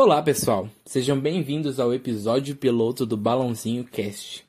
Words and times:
Olá, 0.00 0.22
pessoal. 0.22 0.70
Sejam 0.86 1.18
bem-vindos 1.18 1.80
ao 1.80 1.92
episódio 1.92 2.54
piloto 2.54 3.04
do 3.04 3.16
Balãozinho 3.16 3.82
Cast. 3.82 4.46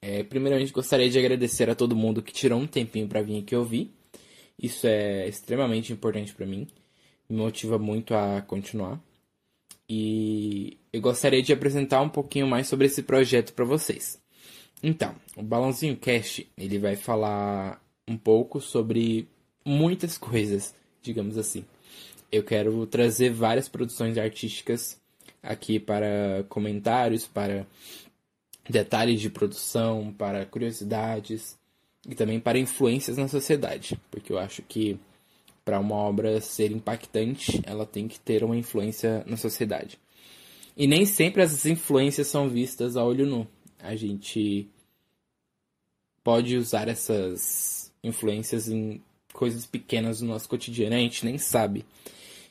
É, 0.00 0.22
primeiramente, 0.22 0.72
gostaria 0.72 1.10
de 1.10 1.18
agradecer 1.18 1.68
a 1.68 1.74
todo 1.74 1.94
mundo 1.94 2.22
que 2.22 2.32
tirou 2.32 2.58
um 2.58 2.66
tempinho 2.66 3.06
para 3.06 3.20
vir 3.20 3.42
aqui 3.42 3.54
ouvir. 3.54 3.92
Isso 4.58 4.86
é 4.86 5.28
extremamente 5.28 5.92
importante 5.92 6.32
para 6.32 6.46
mim, 6.46 6.66
me 7.28 7.36
motiva 7.36 7.78
muito 7.78 8.14
a 8.14 8.40
continuar. 8.40 8.98
E 9.86 10.78
eu 10.90 11.02
gostaria 11.02 11.42
de 11.42 11.52
apresentar 11.52 12.00
um 12.00 12.08
pouquinho 12.08 12.46
mais 12.46 12.66
sobre 12.66 12.86
esse 12.86 13.02
projeto 13.02 13.52
para 13.52 13.66
vocês. 13.66 14.18
Então, 14.82 15.14
o 15.36 15.42
Balãozinho 15.42 15.94
Cast, 15.98 16.50
ele 16.56 16.78
vai 16.78 16.96
falar 16.96 17.84
um 18.08 18.16
pouco 18.16 18.62
sobre 18.62 19.28
muitas 19.62 20.16
coisas, 20.16 20.74
digamos 21.02 21.36
assim 21.36 21.66
eu 22.34 22.42
quero 22.42 22.86
trazer 22.86 23.30
várias 23.30 23.68
produções 23.68 24.18
artísticas 24.18 25.00
aqui 25.42 25.78
para 25.78 26.44
comentários, 26.48 27.26
para 27.26 27.66
detalhes 28.68 29.20
de 29.20 29.30
produção, 29.30 30.12
para 30.16 30.44
curiosidades 30.46 31.56
e 32.08 32.14
também 32.14 32.40
para 32.40 32.58
influências 32.58 33.16
na 33.16 33.28
sociedade, 33.28 33.98
porque 34.10 34.32
eu 34.32 34.38
acho 34.38 34.62
que 34.62 34.98
para 35.64 35.78
uma 35.80 35.94
obra 35.94 36.40
ser 36.40 36.70
impactante, 36.72 37.62
ela 37.64 37.86
tem 37.86 38.06
que 38.08 38.20
ter 38.20 38.44
uma 38.44 38.56
influência 38.56 39.24
na 39.26 39.36
sociedade. 39.36 39.98
E 40.76 40.86
nem 40.86 41.06
sempre 41.06 41.42
essas 41.42 41.64
influências 41.64 42.26
são 42.26 42.48
vistas 42.48 42.96
a 42.96 43.04
olho 43.04 43.24
nu. 43.24 43.46
A 43.78 43.94
gente 43.94 44.68
pode 46.22 46.56
usar 46.56 46.88
essas 46.88 47.92
influências 48.02 48.68
em 48.68 49.00
coisas 49.32 49.66
pequenas 49.66 50.20
do 50.20 50.26
nosso 50.26 50.48
cotidiano, 50.48 50.94
a 50.96 50.98
gente 50.98 51.24
nem 51.24 51.38
sabe. 51.38 51.84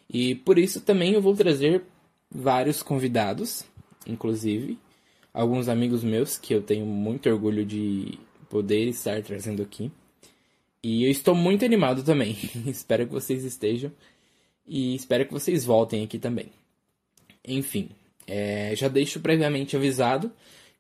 E 0.10 0.36
por 0.36 0.58
isso 0.58 0.82
também 0.82 1.14
eu 1.14 1.22
vou 1.22 1.36
trazer 1.36 1.84
vários 2.30 2.84
convidados, 2.84 3.66
inclusive 4.06 4.78
alguns 5.34 5.68
amigos 5.68 6.04
meus 6.04 6.38
que 6.38 6.54
eu 6.54 6.62
tenho 6.62 6.86
muito 6.86 7.28
orgulho 7.28 7.66
de 7.66 8.20
poder 8.50 8.88
estar 8.88 9.22
trazendo 9.24 9.64
aqui. 9.64 9.92
E 10.84 11.06
eu 11.06 11.12
estou 11.12 11.34
muito 11.34 11.66
animado 11.66 12.04
também. 12.04 12.38
espero 12.68 13.08
que 13.08 13.14
vocês 13.14 13.44
estejam 13.44 13.92
e 14.68 14.96
espero 14.96 15.26
que 15.26 15.34
vocês 15.34 15.66
voltem 15.66 16.04
aqui 16.04 16.20
também. 16.20 16.48
Enfim, 17.46 17.90
é, 18.28 18.76
já 18.76 18.88
deixo 18.88 19.20
previamente 19.20 19.76
avisado 19.76 20.32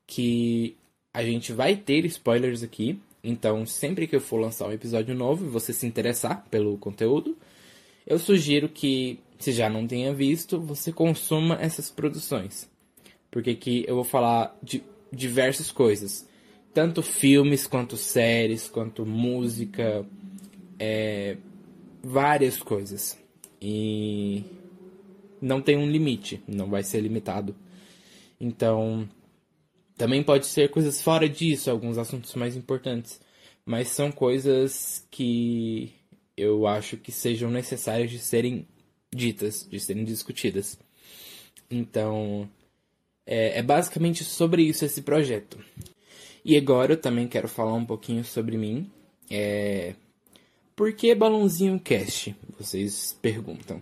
que 0.05 0.77
a 1.13 1.23
gente 1.23 1.51
vai 1.51 1.75
ter 1.75 2.05
spoilers 2.05 2.63
aqui. 2.63 2.99
Então, 3.23 3.66
sempre 3.66 4.05
que 4.05 4.16
eu 4.16 4.21
for 4.21 4.38
lançar 4.39 4.67
um 4.67 4.73
episódio 4.73 5.16
novo 5.16 5.45
e 5.45 5.49
você 5.49 5.71
se 5.73 5.88
interessar 5.88 6.45
pelo 6.51 6.77
conteúdo, 6.77 7.38
eu 8.05 8.19
sugiro 8.19 8.69
que, 8.69 9.19
se 9.39 9.51
já 9.51 9.69
não 9.69 9.87
tenha 9.87 10.13
visto, 10.13 10.59
você 10.59 10.91
consuma 10.91 11.57
essas 11.61 11.89
produções. 11.89 12.69
Porque 13.31 13.51
aqui 13.51 13.85
eu 13.87 13.95
vou 13.95 14.03
falar 14.03 14.57
de 14.61 14.83
diversas 15.11 15.71
coisas. 15.71 16.27
Tanto 16.73 17.01
filmes, 17.01 17.65
quanto 17.67 17.97
séries, 17.97 18.67
quanto 18.67 19.05
música. 19.05 20.05
É, 20.79 21.37
várias 22.03 22.57
coisas. 22.57 23.17
E 23.61 24.43
não 25.41 25.61
tem 25.61 25.77
um 25.77 25.89
limite, 25.89 26.41
não 26.47 26.69
vai 26.69 26.83
ser 26.83 26.99
limitado. 27.01 27.55
Então, 28.39 29.07
também 29.97 30.21
pode 30.21 30.45
ser 30.45 30.69
coisas 30.69 31.01
fora 31.01 31.29
disso, 31.29 31.71
alguns 31.71 31.97
assuntos 31.97 32.35
mais 32.35 32.55
importantes. 32.57 33.21
Mas 33.65 33.88
são 33.88 34.11
coisas 34.11 35.07
que 35.09 35.93
eu 36.35 36.67
acho 36.67 36.97
que 36.97 37.11
sejam 37.11 37.49
necessárias 37.49 38.09
de 38.09 38.19
serem 38.19 38.67
ditas, 39.13 39.67
de 39.69 39.79
serem 39.79 40.03
discutidas. 40.03 40.77
Então, 41.69 42.49
é, 43.25 43.59
é, 43.59 43.63
basicamente 43.63 44.23
sobre 44.23 44.63
isso 44.63 44.83
esse 44.83 45.01
projeto. 45.01 45.57
E 46.43 46.57
agora 46.57 46.93
eu 46.93 46.97
também 47.01 47.27
quero 47.27 47.47
falar 47.47 47.73
um 47.73 47.85
pouquinho 47.85 48.23
sobre 48.23 48.57
mim. 48.57 48.91
É... 49.29 49.95
Por 50.75 50.93
que 50.93 51.13
Balãozinho 51.16 51.79
Cast? 51.79 52.35
Vocês 52.59 53.17
perguntam. 53.22 53.81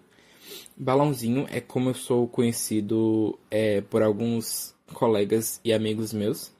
Balãozinho 0.77 1.47
é 1.49 1.59
como 1.61 1.89
eu 1.89 1.93
sou 1.93 2.27
conhecido 2.27 3.37
é, 3.49 3.81
por 3.81 4.01
alguns 4.03 4.75
colegas 4.93 5.59
e 5.63 5.73
amigos 5.73 6.13
meus. 6.13 6.51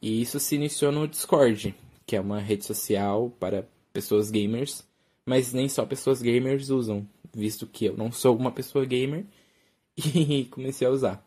E 0.00 0.22
isso 0.22 0.40
se 0.40 0.54
iniciou 0.54 0.90
no 0.90 1.06
Discord, 1.06 1.74
que 2.06 2.16
é 2.16 2.20
uma 2.20 2.40
rede 2.40 2.64
social 2.64 3.30
para 3.38 3.68
pessoas 3.92 4.30
gamers 4.30 4.82
mas 5.24 5.52
nem 5.52 5.68
só 5.68 5.84
pessoas 5.84 6.22
gamers 6.22 6.70
usam, 6.70 7.06
visto 7.32 7.66
que 7.66 7.84
eu 7.86 7.96
não 7.96 8.10
sou 8.10 8.36
uma 8.36 8.50
pessoa 8.50 8.84
gamer 8.84 9.24
e 9.96 10.44
comecei 10.46 10.86
a 10.86 10.90
usar. 10.90 11.26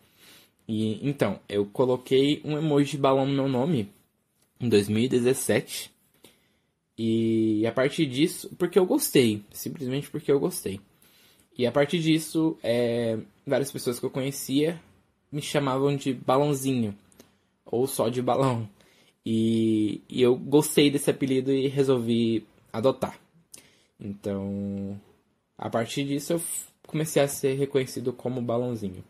E 0.68 1.08
então, 1.08 1.40
eu 1.48 1.66
coloquei 1.66 2.42
um 2.44 2.58
emoji 2.58 2.92
de 2.92 2.98
balão 2.98 3.26
no 3.26 3.34
meu 3.34 3.48
nome 3.48 3.90
em 4.60 4.70
2017. 4.70 5.92
E 6.98 7.66
a 7.66 7.72
partir 7.72 8.06
disso, 8.06 8.50
porque 8.58 8.78
eu 8.78 8.86
gostei, 8.86 9.44
simplesmente 9.52 10.10
porque 10.10 10.32
eu 10.32 10.40
gostei. 10.40 10.80
E 11.58 11.66
a 11.66 11.72
partir 11.72 12.00
disso, 12.00 12.58
é, 12.64 13.20
várias 13.46 13.72
pessoas 13.72 14.00
que 14.00 14.06
eu 14.06 14.10
conhecia 14.10 14.80
me 15.32 15.42
chamavam 15.42 15.96
de 15.96 16.14
balãozinho, 16.14 16.96
ou 17.66 17.88
só 17.88 18.10
de 18.10 18.22
balão. 18.22 18.70
E, 19.26 20.02
e 20.10 20.22
eu 20.22 20.36
gostei 20.36 20.92
desse 20.92 21.10
apelido 21.10 21.52
e 21.52 21.68
resolvi 21.68 22.46
adotar. 22.72 23.20
Então, 24.04 25.00
a 25.58 25.70
partir 25.70 26.04
disso 26.04 26.34
eu 26.34 26.42
comecei 26.86 27.22
a 27.22 27.28
ser 27.28 27.54
reconhecido 27.54 28.12
como 28.12 28.42
balãozinho. 28.42 29.04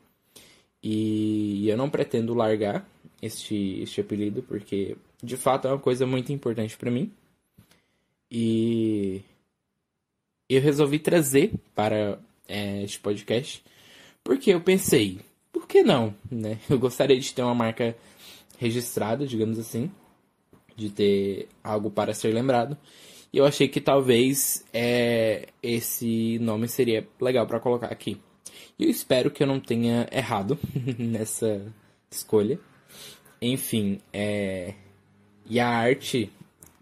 E 0.84 1.68
eu 1.68 1.76
não 1.76 1.90
pretendo 1.90 2.34
largar 2.34 2.88
este, 3.22 3.82
este 3.82 4.02
apelido, 4.02 4.44
porque 4.44 4.96
de 5.22 5.36
fato 5.36 5.68
é 5.68 5.72
uma 5.72 5.80
coisa 5.80 6.06
muito 6.06 6.32
importante 6.32 6.78
para 6.78 6.92
mim. 6.92 7.12
E 8.30 9.22
eu 10.50 10.62
resolvi 10.62 11.00
trazer 11.00 11.54
para 11.74 12.20
é, 12.48 12.84
este 12.84 13.00
podcast, 13.00 13.64
porque 14.24 14.52
eu 14.52 14.62
pensei, 14.62 15.20
por 15.52 15.68
que 15.68 15.84
não? 15.84 16.14
Né? 16.30 16.60
Eu 16.70 16.80
gostaria 16.80 17.20
de 17.20 17.34
ter 17.34 17.42
uma 17.44 17.56
marca 17.56 17.96
registrada, 18.58 19.26
digamos 19.26 19.60
assim, 19.60 19.92
de 20.76 20.90
ter 20.90 21.48
algo 21.64 21.90
para 21.92 22.14
ser 22.14 22.34
lembrado. 22.34 22.78
E 23.34 23.40
eu 23.40 23.46
achei 23.46 23.68
que 23.68 23.82
talvez 23.82 24.64
é, 24.72 25.48
esse 25.62 26.38
nome 26.40 26.68
seria 26.68 27.08
legal 27.20 27.48
para 27.48 27.60
colocar 27.60 27.88
aqui. 27.88 28.22
E 28.78 28.84
eu 28.84 28.90
espero 28.92 29.32
que 29.32 29.42
eu 29.42 29.48
não 29.48 29.60
tenha 29.60 30.08
errado 30.12 30.60
nessa 31.00 31.66
escolha. 32.12 32.60
Enfim, 33.42 34.00
é... 34.14 34.76
e 35.50 35.60
a 35.60 35.68
arte 35.68 36.32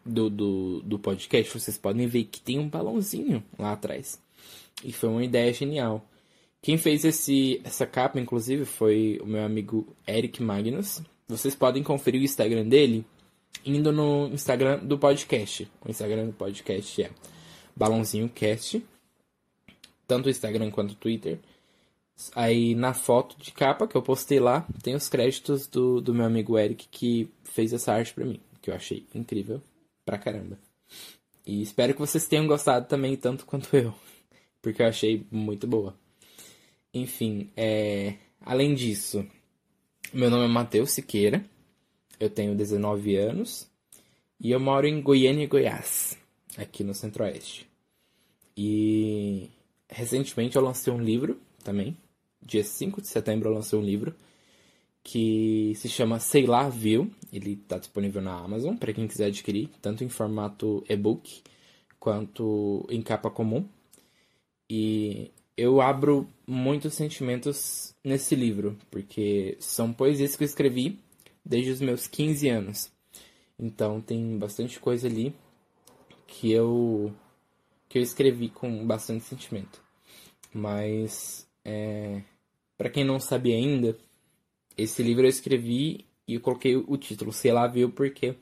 do, 0.06 0.29
do, 0.29 0.81
do 0.81 1.00
podcast, 1.00 1.57
vocês 1.57 1.78
podem 1.78 2.06
ver 2.06 2.25
que 2.25 2.41
tem 2.41 2.59
um 2.59 2.67
balãozinho 2.67 3.41
lá 3.57 3.72
atrás. 3.72 4.22
E 4.84 4.91
foi 4.91 5.09
uma 5.09 5.23
ideia 5.23 5.53
genial. 5.53 6.06
Quem 6.61 6.78
fez 6.78 7.06
esse, 7.06 7.61
essa 7.63 7.85
capa, 7.85 8.19
inclusive, 8.19 8.66
foi 8.66 9.19
o 9.23 9.25
meu 9.25 9.44
amigo 9.44 9.88
Eric 10.07 10.44
Magnus. 10.44 11.01
Vocês 11.28 11.56
podem 11.56 11.81
conferir 11.81 12.19
o 12.19 12.25
Instagram 12.25 12.67
dele 12.67 13.06
indo 13.66 13.91
no 13.91 14.27
Instagram 14.27 14.79
do 14.79 14.97
podcast. 14.97 15.69
O 15.85 15.89
Instagram 15.89 16.27
do 16.27 16.33
podcast 16.33 17.03
é 17.03 17.11
Balãozinho 17.75 18.29
Cast. 18.29 18.83
Tanto 20.07 20.27
o 20.27 20.29
Instagram 20.29 20.72
quanto 20.72 20.91
o 20.91 20.95
Twitter. 20.95 21.39
Aí 22.35 22.75
na 22.75 22.94
foto 22.94 23.35
de 23.38 23.51
capa 23.51 23.88
que 23.88 23.95
eu 23.95 24.01
postei 24.01 24.39
lá, 24.39 24.67
tem 24.83 24.95
os 24.95 25.09
créditos 25.09 25.67
do, 25.67 26.01
do 26.01 26.13
meu 26.13 26.25
amigo 26.25 26.57
Eric 26.57 26.88
que 26.89 27.29
fez 27.44 27.73
essa 27.73 27.94
arte 27.94 28.13
pra 28.13 28.25
mim. 28.25 28.39
Que 28.61 28.69
eu 28.69 28.75
achei 28.75 29.05
incrível 29.13 29.61
pra 30.05 30.17
caramba. 30.17 30.57
E 31.45 31.61
espero 31.61 31.93
que 31.93 31.99
vocês 31.99 32.28
tenham 32.28 32.45
gostado 32.45 32.88
também, 32.88 33.16
tanto 33.16 33.45
quanto 33.45 33.75
eu. 33.75 33.93
Porque 34.61 34.81
eu 34.81 34.88
achei 34.88 35.25
muito 35.31 35.66
boa. 35.66 35.95
Enfim, 36.93 37.49
é... 37.55 38.16
além 38.41 38.75
disso, 38.75 39.25
meu 40.14 40.29
nome 40.29 40.46
é 40.46 40.47
Matheus 40.47 40.91
Siqueira. 40.91 41.43
Eu 42.22 42.29
tenho 42.29 42.53
19 42.53 43.16
anos 43.16 43.68
e 44.40 44.52
eu 44.52 44.59
moro 44.59 44.85
em 44.85 45.02
Goiânia, 45.02 45.47
Goiás, 45.47 46.16
aqui 46.56 46.84
no 46.84 46.94
Centro-Oeste. 46.94 47.68
E 48.56 49.50
recentemente 49.90 50.56
eu 50.56 50.62
lancei 50.62 50.94
um 50.94 51.02
livro 51.02 51.41
também. 51.64 51.97
Dia 52.40 52.64
5 52.64 53.02
de 53.02 53.08
setembro 53.08 53.50
eu 53.50 53.56
lancei 53.56 53.79
um 53.79 53.82
livro 53.82 54.14
que 55.03 55.73
se 55.78 55.90
chama 55.90 56.20
Sei 56.20 56.46
Lá 56.46 56.70
Viu. 56.70 57.09
Ele 57.34 57.53
está 57.53 57.79
disponível 57.79 58.22
na 58.22 58.38
Amazon 58.38 58.76
para 58.76 58.94
quem 58.94 59.08
quiser 59.08 59.26
adquirir, 59.26 59.72
tanto 59.82 60.03
em 60.03 60.09
formato 60.09 60.84
e-book 60.88 61.41
quanto 62.00 62.85
em 62.91 63.02
capa 63.02 63.32
comum. 63.32 63.67
E 64.70 65.32
eu 65.58 65.82
abro 65.82 66.29
muitos 66.46 66.94
sentimentos 66.94 67.96
nesse 68.03 68.35
livro, 68.35 68.78
porque 68.91 69.58
são 69.59 69.91
poesias 69.91 70.35
que 70.35 70.44
eu 70.44 70.46
escrevi 70.46 71.00
desde 71.46 71.72
os 71.72 71.82
meus 71.82 72.08
15 72.08 72.49
anos. 72.49 72.91
Então 73.58 74.02
tem 74.02 74.38
bastante 74.38 74.79
coisa 74.79 75.08
ali 75.08 75.35
que 76.28 76.52
eu 76.52 77.14
que 77.88 77.97
eu 77.97 78.02
escrevi 78.02 78.49
com 78.49 78.85
bastante 78.88 79.26
sentimento. 79.26 79.82
Mas 80.53 81.47
é, 81.64 82.22
para 82.78 82.90
quem 82.90 83.03
não 83.03 83.20
sabe 83.20 83.53
ainda, 83.53 83.97
esse 84.78 85.03
livro 85.03 85.26
eu 85.26 85.29
escrevi 85.29 86.05
e 86.28 86.35
eu 86.35 86.41
coloquei 86.41 86.76
o 86.76 86.97
título, 86.97 87.34
sei 87.34 87.52
lá, 87.52 87.67
viu, 87.67 87.91
porque 87.91 88.35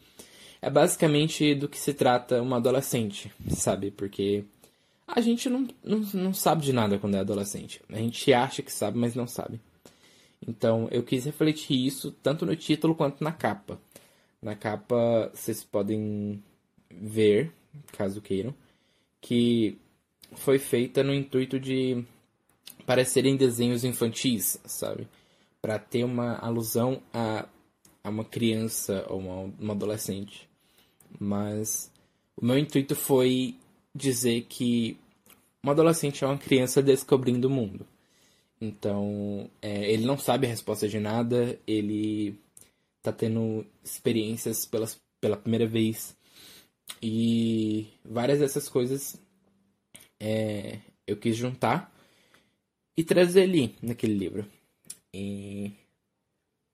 é 0.61 0.69
basicamente 0.69 1.55
do 1.55 1.67
que 1.67 1.77
se 1.77 1.93
trata 1.93 2.41
uma 2.41 2.57
adolescente, 2.57 3.31
sabe? 3.49 3.91
Porque 3.91 4.45
a 5.07 5.21
gente 5.21 5.49
não, 5.49 5.67
não, 5.83 5.99
não 6.13 6.33
sabe 6.33 6.63
de 6.63 6.71
nada 6.71 6.99
quando 6.99 7.15
é 7.15 7.19
adolescente. 7.19 7.81
A 7.89 7.97
gente 7.97 8.31
acha 8.31 8.61
que 8.61 8.71
sabe, 8.71 8.97
mas 8.97 9.15
não 9.15 9.25
sabe. 9.25 9.59
Então 10.49 10.87
eu 10.89 11.03
quis 11.03 11.25
refletir 11.25 11.85
isso 11.85 12.11
tanto 12.11 12.43
no 12.43 12.55
título 12.55 12.95
quanto 12.95 13.23
na 13.23 13.31
capa. 13.31 13.79
Na 14.41 14.55
capa 14.55 15.29
vocês 15.31 15.63
podem 15.63 16.43
ver, 16.89 17.53
caso 17.91 18.19
queiram, 18.19 18.53
que 19.21 19.77
foi 20.33 20.57
feita 20.57 21.03
no 21.03 21.13
intuito 21.13 21.59
de 21.59 22.03
parecerem 22.83 23.37
desenhos 23.37 23.83
infantis, 23.83 24.59
sabe? 24.65 25.07
Para 25.61 25.77
ter 25.77 26.03
uma 26.03 26.39
alusão 26.39 26.99
a, 27.13 27.47
a 28.03 28.09
uma 28.09 28.25
criança 28.25 29.05
ou 29.07 29.19
uma, 29.19 29.53
uma 29.59 29.73
adolescente. 29.73 30.49
Mas 31.19 31.91
o 32.35 32.43
meu 32.43 32.57
intuito 32.57 32.95
foi 32.95 33.55
dizer 33.93 34.47
que 34.49 34.97
um 35.63 35.69
adolescente 35.69 36.23
é 36.23 36.27
uma 36.27 36.39
criança 36.39 36.81
descobrindo 36.81 37.47
o 37.47 37.51
mundo. 37.51 37.85
Então, 38.61 39.49
é, 39.61 39.91
ele 39.91 40.05
não 40.05 40.17
sabe 40.17 40.45
a 40.45 40.49
resposta 40.49 40.87
de 40.87 40.99
nada, 40.99 41.57
ele 41.65 42.37
tá 43.01 43.11
tendo 43.11 43.65
experiências 43.83 44.65
pelas, 44.65 44.99
pela 45.21 45.37
primeira 45.37 45.65
vez. 45.65 46.15
E 47.01 47.87
várias 48.03 48.39
dessas 48.39 48.67
coisas 48.67 49.19
é, 50.19 50.79
eu 51.07 51.15
quis 51.15 51.37
juntar 51.37 51.93
e 52.97 53.03
trazer 53.03 53.43
ali 53.43 53.75
naquele 53.81 54.13
livro. 54.13 54.45
E 55.13 55.71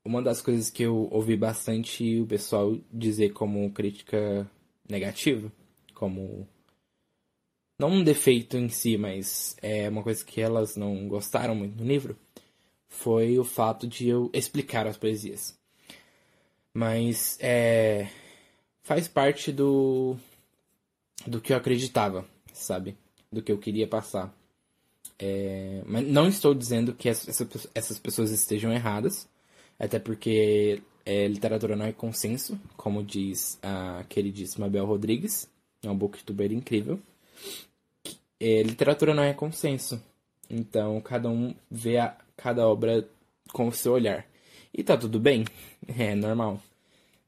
uma 0.04 0.22
das 0.22 0.42
coisas 0.42 0.70
que 0.70 0.84
eu 0.84 1.08
ouvi 1.12 1.38
bastante 1.38 2.20
o 2.20 2.26
pessoal 2.26 2.76
dizer 2.92 3.34
como 3.34 3.72
crítica 3.72 4.50
negativa, 4.90 5.52
como 5.94 6.48
não 7.78 7.90
um 7.90 8.04
defeito 8.04 8.58
em 8.58 8.70
si, 8.70 8.98
mas 8.98 9.56
é 9.62 9.90
uma 9.90 10.04
coisa 10.04 10.24
que 10.24 10.42
elas 10.42 10.76
não 10.76 11.08
gostaram 11.08 11.56
muito 11.56 11.78
no 11.78 11.88
livro, 11.88 12.18
foi 12.88 13.38
o 13.38 13.44
fato 13.44 13.88
de 13.88 14.08
eu 14.08 14.30
explicar 14.34 14.88
as 14.88 14.98
poesias. 14.98 15.58
Mas 16.74 17.38
é, 17.42 18.10
faz 18.84 19.08
parte 19.08 19.52
do 19.52 20.18
do 21.26 21.42
que 21.42 21.54
eu 21.54 21.58
acreditava, 21.58 22.26
sabe? 22.54 22.98
Do 23.32 23.42
que 23.42 23.52
eu 23.52 23.58
queria 23.58 23.88
passar. 23.88 24.34
É, 25.18 25.82
mas 25.86 26.06
não 26.08 26.28
estou 26.28 26.54
dizendo 26.54 26.94
que 26.94 27.10
essa, 27.10 27.32
essas 27.74 27.98
pessoas 28.00 28.32
estejam 28.32 28.72
erradas, 28.72 29.28
até 29.80 29.98
porque 29.98 30.82
é, 31.06 31.28
literatura 31.28 31.76
não 31.76 31.86
é 31.86 31.94
consenso, 31.94 32.60
como 32.76 33.04
diz 33.04 33.58
a 33.62 34.04
queridíssima 34.10 34.70
Bel 34.70 34.86
Rodrigues, 34.86 35.50
é 35.84 35.90
um 35.90 35.98
booktuber 35.98 36.52
incrível. 36.52 37.00
É, 38.40 38.64
literatura 38.64 39.14
não 39.14 39.24
é 39.24 39.34
consenso, 39.34 40.02
então 40.50 41.00
cada 41.02 41.30
um 41.30 41.56
vê 41.70 41.98
a, 41.98 42.18
cada 42.36 42.68
obra 42.68 43.08
com 43.54 43.68
o 43.68 43.72
seu 43.72 43.94
olhar. 43.94 44.26
E 44.74 44.84
tá 44.84 44.98
tudo 44.98 45.20
bem, 45.20 45.46
é 45.88 46.16
normal. 46.16 46.62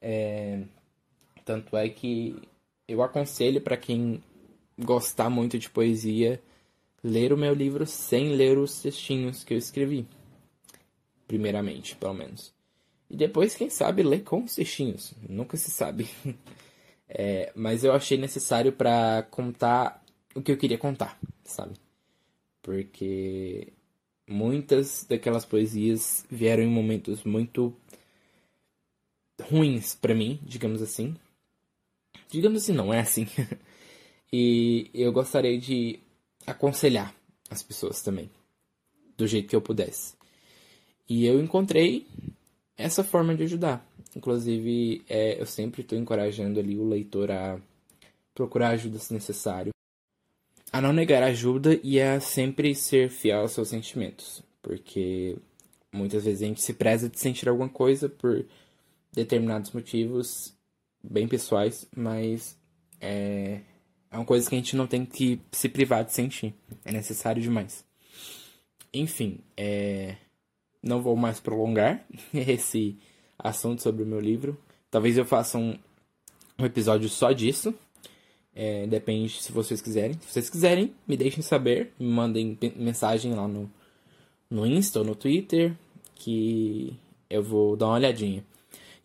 É, 0.01 0.61
tanto 1.45 1.75
é 1.77 1.89
que 1.89 2.35
eu 2.87 3.01
aconselho 3.01 3.61
para 3.61 3.77
quem 3.77 4.21
gostar 4.77 5.29
muito 5.29 5.57
de 5.57 5.69
poesia 5.69 6.41
ler 7.03 7.31
o 7.31 7.37
meu 7.37 7.53
livro 7.53 7.85
sem 7.85 8.35
ler 8.35 8.57
os 8.57 8.81
textinhos 8.81 9.43
que 9.43 9.53
eu 9.53 9.57
escrevi. 9.57 10.05
Primeiramente, 11.27 11.95
pelo 11.95 12.13
menos. 12.13 12.53
E 13.09 13.15
depois, 13.15 13.55
quem 13.55 13.69
sabe, 13.69 14.03
ler 14.03 14.23
com 14.23 14.43
os 14.43 14.55
textinhos. 14.55 15.13
Nunca 15.27 15.57
se 15.57 15.71
sabe. 15.71 16.09
É, 17.09 17.51
mas 17.55 17.83
eu 17.83 17.93
achei 17.93 18.17
necessário 18.17 18.71
para 18.71 19.23
contar 19.31 20.03
o 20.35 20.41
que 20.41 20.51
eu 20.51 20.57
queria 20.57 20.77
contar, 20.77 21.17
sabe? 21.43 21.75
Porque 22.61 23.71
muitas 24.27 25.05
daquelas 25.07 25.45
poesias 25.45 26.25
vieram 26.29 26.63
em 26.63 26.69
momentos 26.69 27.23
muito 27.23 27.73
ruins 29.41 29.95
para 29.95 30.13
mim, 30.13 30.39
digamos 30.43 30.81
assim. 30.81 31.15
Digamos 32.29 32.63
assim, 32.63 32.73
não 32.73 32.93
é 32.93 32.99
assim. 32.99 33.25
e 34.31 34.89
eu 34.93 35.11
gostaria 35.11 35.57
de 35.57 35.99
aconselhar 36.45 37.15
as 37.49 37.63
pessoas 37.63 38.01
também, 38.01 38.29
do 39.17 39.25
jeito 39.25 39.47
que 39.47 39.55
eu 39.55 39.61
pudesse. 39.61 40.15
E 41.07 41.25
eu 41.25 41.41
encontrei 41.41 42.05
essa 42.75 43.03
forma 43.03 43.33
de 43.33 43.43
ajudar. 43.43 43.85
Inclusive, 44.17 45.05
é, 45.07 45.39
eu 45.39 45.45
sempre 45.45 45.83
estou 45.83 45.95
encorajando 45.95 46.59
ali 46.59 46.75
o 46.75 46.89
leitor 46.89 47.29
a 47.29 47.61
procurar 48.33 48.69
ajuda 48.69 48.97
se 48.97 49.13
necessário, 49.13 49.69
a 50.73 50.81
não 50.81 50.91
negar 50.91 51.21
ajuda 51.21 51.79
e 51.83 52.01
a 52.01 52.19
sempre 52.19 52.73
ser 52.73 53.11
fiel 53.11 53.41
aos 53.41 53.51
seus 53.51 53.69
sentimentos, 53.69 54.41
porque 54.59 55.37
muitas 55.93 56.25
vezes 56.25 56.41
a 56.41 56.45
gente 56.47 56.63
se 56.63 56.73
preza 56.73 57.07
de 57.07 57.19
sentir 57.19 57.47
alguma 57.47 57.69
coisa 57.69 58.09
por 58.09 58.43
determinados 59.13 59.71
motivos 59.71 60.51
bem 61.03 61.27
pessoais, 61.27 61.87
mas 61.95 62.57
é, 62.99 63.59
é 64.09 64.17
uma 64.17 64.25
coisa 64.25 64.49
que 64.49 64.55
a 64.55 64.57
gente 64.57 64.75
não 64.75 64.87
tem 64.87 65.05
que 65.05 65.39
se 65.51 65.69
privar 65.69 66.03
de 66.03 66.11
sentir. 66.11 66.55
É 66.83 66.91
necessário 66.91 67.39
demais. 67.39 67.85
Enfim, 68.91 69.41
é... 69.55 70.15
não 70.81 71.03
vou 71.03 71.15
mais 71.15 71.39
prolongar 71.39 72.03
esse 72.33 72.97
assunto 73.37 73.81
sobre 73.81 74.03
o 74.03 74.05
meu 74.05 74.19
livro. 74.19 74.57
Talvez 74.89 75.17
eu 75.17 75.25
faça 75.25 75.57
um, 75.57 75.77
um 76.57 76.65
episódio 76.65 77.09
só 77.09 77.31
disso. 77.31 77.73
É, 78.55 78.87
depende 78.87 79.41
se 79.41 79.51
vocês 79.51 79.81
quiserem. 79.81 80.17
Se 80.21 80.33
vocês 80.33 80.49
quiserem, 80.49 80.93
me 81.07 81.15
deixem 81.15 81.43
saber. 81.43 81.93
Me 81.99 82.07
mandem 82.07 82.57
mensagem 82.75 83.33
lá 83.33 83.47
no, 83.47 83.69
no 84.49 84.65
Insta 84.65 84.99
ou 84.99 85.05
no 85.05 85.15
Twitter. 85.15 85.75
Que 86.15 86.97
eu 87.29 87.43
vou 87.43 87.75
dar 87.75 87.87
uma 87.87 87.95
olhadinha. 87.95 88.43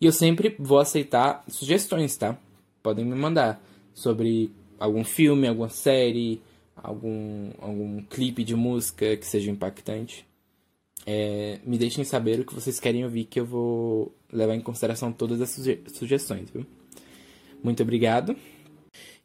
E 0.01 0.05
eu 0.05 0.11
sempre 0.11 0.55
vou 0.57 0.79
aceitar 0.79 1.43
sugestões, 1.47 2.17
tá? 2.17 2.37
Podem 2.81 3.05
me 3.05 3.15
mandar 3.15 3.63
sobre 3.93 4.51
algum 4.79 5.03
filme, 5.03 5.47
alguma 5.47 5.69
série, 5.69 6.41
algum, 6.75 7.51
algum 7.59 8.01
clipe 8.03 8.43
de 8.43 8.55
música 8.55 9.15
que 9.15 9.25
seja 9.25 9.51
impactante. 9.51 10.25
É, 11.05 11.59
me 11.65 11.77
deixem 11.77 12.03
saber 12.03 12.39
o 12.39 12.45
que 12.45 12.53
vocês 12.53 12.79
querem 12.79 13.03
ouvir, 13.03 13.25
que 13.25 13.39
eu 13.39 13.45
vou 13.45 14.15
levar 14.31 14.55
em 14.55 14.61
consideração 14.61 15.11
todas 15.11 15.41
as 15.41 15.49
suge 15.49 15.81
sugestões, 15.93 16.49
viu? 16.49 16.65
Muito 17.61 17.83
obrigado. 17.83 18.35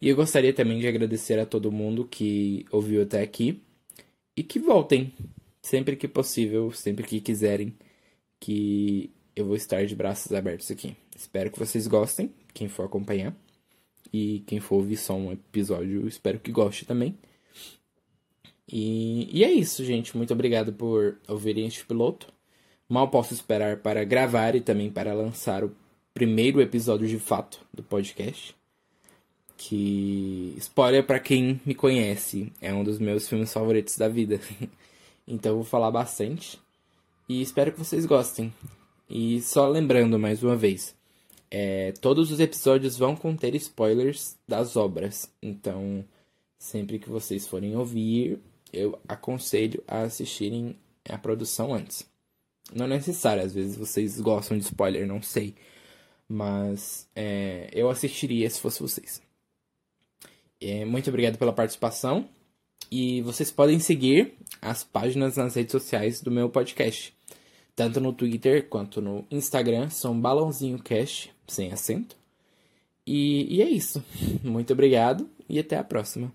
E 0.01 0.09
eu 0.09 0.17
gostaria 0.17 0.53
também 0.53 0.79
de 0.79 0.87
agradecer 0.87 1.39
a 1.39 1.47
todo 1.47 1.73
mundo 1.73 2.05
que 2.05 2.65
ouviu 2.71 3.03
até 3.03 3.21
aqui 3.21 3.61
e 4.37 4.43
que 4.43 4.59
voltem 4.59 5.13
sempre 5.61 5.97
que 5.97 6.07
possível, 6.07 6.71
sempre 6.73 7.07
que 7.07 7.21
quiserem, 7.21 7.75
que 8.41 9.11
eu 9.35 9.45
vou 9.45 9.57
estar 9.57 9.85
de 9.85 9.95
braços 9.95 10.33
abertos 10.33 10.71
aqui. 10.71 10.97
Espero 11.17 11.51
que 11.51 11.59
vocês 11.59 11.87
gostem, 11.87 12.33
quem 12.55 12.69
for 12.69 12.87
acompanhar. 12.87 13.35
E 14.13 14.43
quem 14.47 14.59
for 14.61 14.77
ouvir 14.77 14.97
só 14.97 15.15
um 15.15 15.33
episódio, 15.33 16.07
espero 16.09 16.39
que 16.41 16.51
goste 16.51 16.87
também. 16.87 17.19
E, 18.69 19.29
e 19.33 19.45
é 19.45 19.51
isso, 19.51 19.85
gente. 19.85 20.17
Muito 20.17 20.33
obrigado 20.33 20.73
por 20.73 21.17
ouvirem 21.27 21.67
este 21.67 21.85
piloto. 21.85 22.29
Mal 22.89 23.09
posso 23.09 23.33
esperar 23.33 23.79
para 23.79 24.05
gravar 24.05 24.55
e 24.55 24.61
também 24.61 24.91
para 24.91 25.15
lançar 25.15 25.65
o 25.65 25.75
primeiro 26.13 26.61
episódio 26.61 27.09
de 27.09 27.19
fato 27.19 27.61
do 27.73 27.83
podcast. 27.83 28.55
Que, 29.57 30.55
spoiler 30.59 31.05
para 31.05 31.19
quem 31.19 31.61
me 31.67 31.75
conhece, 31.75 32.53
é 32.61 32.73
um 32.73 32.85
dos 32.85 32.99
meus 32.99 33.29
filmes 33.29 33.53
favoritos 33.53 33.97
da 33.97 34.09
vida. 34.09 34.41
então 35.27 35.53
eu 35.53 35.57
vou 35.57 35.65
falar 35.65 35.91
bastante. 35.91 36.61
E 37.29 37.43
espero 37.43 37.73
que 37.73 37.79
vocês 37.79 38.07
gostem. 38.07 38.53
E 39.09 39.41
só 39.41 39.67
lembrando 39.67 40.19
mais 40.19 40.43
uma 40.43 40.55
vez, 40.55 40.95
é, 41.51 41.93
todos 42.01 42.31
os 42.31 42.41
episódios 42.41 42.97
vão 42.97 43.17
conter 43.17 43.55
spoilers 43.55 44.37
das 44.47 44.77
obras, 44.77 45.31
então 45.43 46.05
sempre 46.59 46.99
que 46.99 47.09
vocês 47.09 47.47
forem 47.47 47.75
ouvir, 47.77 48.39
eu 48.73 48.99
aconselho 49.09 49.83
a 49.87 50.03
assistirem 50.03 50.77
a 51.09 51.19
produção 51.19 51.75
antes. 51.75 52.07
Não 52.75 52.85
é 52.85 52.89
necessário, 52.89 53.43
às 53.43 53.55
vezes 53.55 53.77
vocês 53.77 54.21
gostam 54.21 54.59
de 54.59 54.65
spoiler, 54.65 55.07
não 55.07 55.23
sei, 55.23 55.55
mas 56.29 57.09
é, 57.17 57.71
eu 57.73 57.89
assistiria 57.89 58.49
se 58.51 58.61
fosse 58.61 58.81
vocês. 58.81 59.23
É, 60.61 60.85
muito 60.85 61.09
obrigado 61.09 61.39
pela 61.39 61.53
participação 61.53 62.29
e 62.91 63.23
vocês 63.23 63.51
podem 63.51 63.79
seguir 63.79 64.35
as 64.61 64.85
páginas 64.85 65.37
nas 65.37 65.55
redes 65.55 65.73
sociais 65.73 66.21
do 66.21 66.31
meu 66.31 66.51
podcast. 66.51 67.17
Tanto 67.75 68.01
no 68.01 68.13
Twitter 68.13 68.69
quanto 68.69 69.01
no 69.01 69.25
Instagram 69.31 69.89
são 69.89 70.21
Balãozinho 70.21 70.83
Cash 70.83 71.31
sem 71.47 71.73
acento. 71.73 72.17
E, 73.07 73.57
e 73.57 73.63
é 73.63 73.71
isso. 73.71 74.05
Muito 74.43 74.73
obrigado 74.73 75.29
e 75.49 75.59
até 75.59 75.79
a 75.79 75.85
próxima. 75.85 76.33